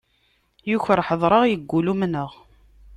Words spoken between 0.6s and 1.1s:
Yuker